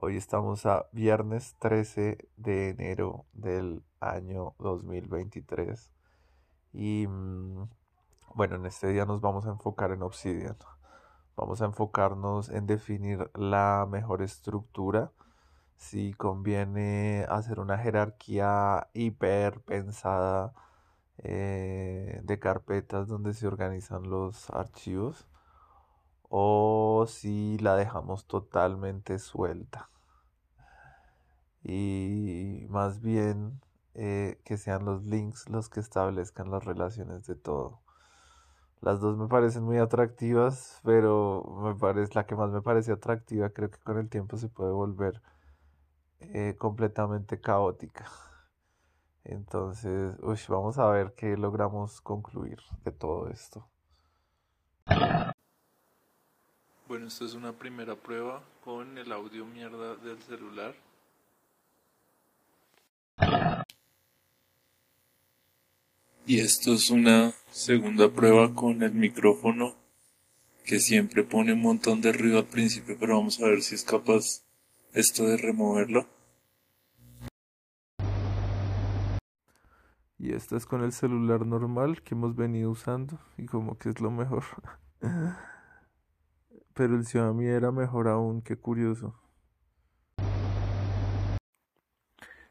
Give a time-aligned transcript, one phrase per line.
[0.00, 5.90] Hoy estamos a viernes 13 de enero del año 2023
[6.72, 7.68] y mm,
[8.32, 10.56] bueno, en este día nos vamos a enfocar en Obsidian.
[11.36, 15.10] Vamos a enfocarnos en definir la mejor estructura,
[15.74, 20.54] si conviene hacer una jerarquía hiper pensada
[21.24, 25.26] eh, de carpetas donde se organizan los archivos
[26.28, 29.90] o si la dejamos totalmente suelta.
[31.62, 33.60] Y más bien
[33.94, 37.80] eh, que sean los links los que establezcan las relaciones de todo.
[38.80, 43.50] Las dos me parecen muy atractivas, pero me parece, la que más me parece atractiva
[43.50, 45.20] creo que con el tiempo se puede volver
[46.20, 48.06] eh, completamente caótica.
[49.24, 50.16] Entonces,
[50.48, 53.68] vamos a ver qué logramos concluir de todo esto.
[56.86, 60.74] Bueno, esta es una primera prueba con el audio mierda del celular.
[66.28, 69.76] Y esto es una segunda prueba con el micrófono
[70.66, 73.82] que siempre pone un montón de ruido al principio, pero vamos a ver si es
[73.82, 74.44] capaz
[74.92, 76.06] esto de removerlo.
[80.18, 83.98] Y esto es con el celular normal que hemos venido usando y como que es
[83.98, 84.44] lo mejor.
[86.74, 89.18] Pero el Xiaomi era mejor aún, qué curioso.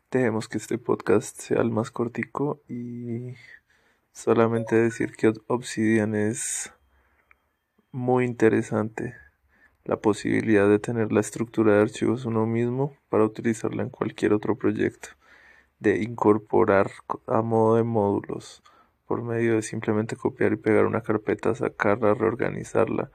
[0.10, 3.36] Dejemos que este podcast sea el más cortico y
[4.18, 6.74] solamente decir que Obsidian es
[7.92, 9.14] muy interesante.
[9.86, 14.56] La posibilidad de tener la estructura de archivos uno mismo para utilizarla en cualquier otro
[14.56, 15.10] proyecto.
[15.80, 16.90] De incorporar
[17.28, 18.64] a modo de módulos
[19.06, 23.12] por medio de simplemente copiar y pegar una carpeta, sacarla, reorganizarla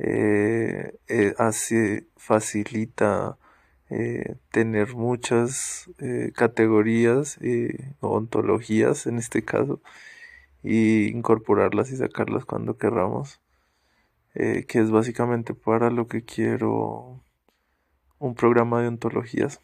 [0.00, 3.38] eh, eh, hace, facilita
[3.92, 5.90] eh, tener muchas
[6.34, 7.38] categorías
[8.00, 9.80] o ontologías en este caso
[10.62, 13.40] y incorporarlas y sacarlas cuando querramos
[14.34, 17.20] que es básicamente para lo que quiero
[18.18, 19.60] un programa de ontologías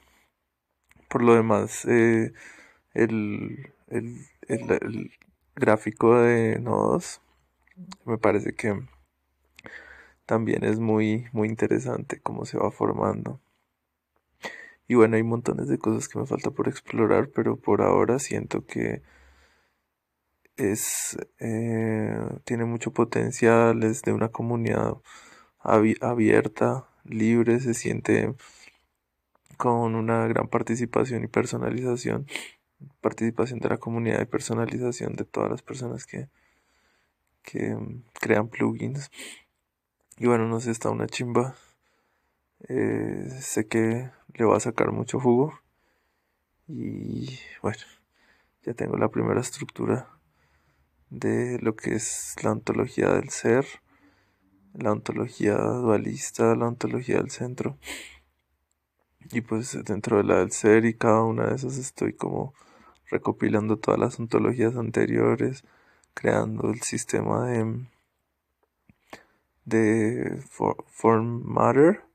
[1.08, 2.34] por lo demás el,
[2.94, 3.72] el,
[4.46, 5.10] el
[5.56, 7.22] gráfico de nodos
[8.04, 8.82] me parece que
[10.26, 13.40] también es muy, muy interesante cómo se va formando.
[14.88, 18.66] Y bueno, hay montones de cosas que me falta por explorar, pero por ahora siento
[18.66, 19.02] que
[20.56, 24.96] es eh, tiene mucho potencial, es de una comunidad
[25.60, 28.34] abierta, libre, se siente
[29.58, 32.26] con una gran participación y personalización,
[33.00, 36.28] participación de la comunidad y personalización de todas las personas que,
[37.42, 37.76] que
[38.20, 39.10] crean plugins.
[40.16, 41.56] Y bueno, no sé, está una chimba.
[42.66, 45.60] Eh, sé que le va a sacar mucho jugo.
[46.66, 47.78] Y bueno,
[48.64, 50.08] ya tengo la primera estructura
[51.10, 53.66] de lo que es la ontología del ser,
[54.74, 57.78] la ontología dualista, la ontología del centro.
[59.30, 62.54] Y pues dentro de la del ser y cada una de esas estoy como
[63.10, 65.64] recopilando todas las ontologías anteriores,
[66.14, 67.86] creando el sistema de
[69.64, 72.07] de form matter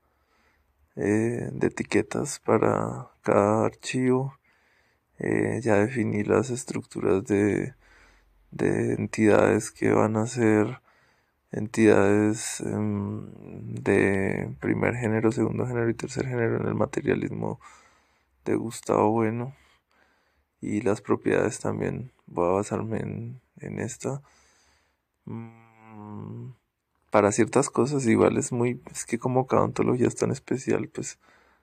[0.96, 4.34] eh, de etiquetas para cada archivo
[5.18, 7.74] eh, ya definí las estructuras de,
[8.50, 10.80] de, entidades que van a ser
[11.52, 13.26] entidades em,
[13.82, 17.60] de primer género, segundo género y tercer género en el materialismo
[18.44, 19.54] de Gustavo Bueno.
[20.60, 24.22] Y las propiedades también voy a basarme en, esta.
[25.26, 26.52] Mm,
[27.14, 31.20] para ciertas cosas igual es muy, es que como cada ontología es tan especial, pues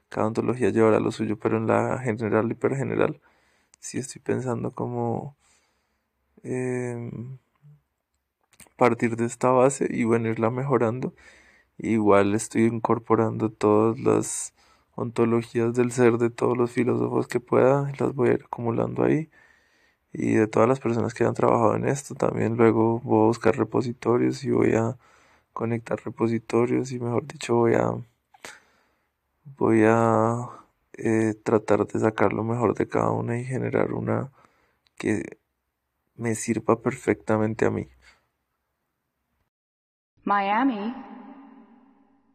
[0.07, 3.19] cada ontología llevará lo suyo, pero en la general, hiper general,
[3.77, 5.35] sí estoy pensando como
[6.43, 7.37] em,
[8.77, 11.13] partir de esta base y bueno, irla mejorando.
[11.77, 14.53] Igual estoy incorporando todas las
[14.95, 19.29] ontologías del ser de todos los filósofos que pueda, las voy a ir acumulando ahí.
[20.13, 23.57] Y de todas las personas que han trabajado en esto, también luego voy a buscar
[23.57, 24.97] repositorios y voy a
[25.53, 27.93] conectar repositorios y mejor dicho voy a
[29.57, 30.49] voy a
[30.93, 34.31] eh, tratar de sacar lo mejor de cada una y generar una
[34.97, 35.37] que
[36.15, 37.87] me sirva perfectamente a mí.
[40.23, 40.93] Miami